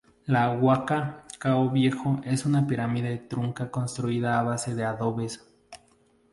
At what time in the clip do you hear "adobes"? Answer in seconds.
4.83-5.47